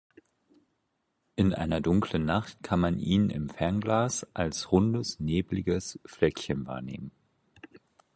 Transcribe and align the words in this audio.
In 1.35 1.53
einer 1.53 1.79
dunklen 1.79 2.25
Nacht 2.25 2.63
kann 2.63 2.79
man 2.79 2.97
ihn 2.97 3.29
im 3.29 3.49
Fernglas 3.49 4.25
als 4.33 4.71
rundes, 4.71 5.19
nebliges 5.19 5.99
Fleckchen 6.05 6.65
wahrnehmen. 6.65 7.11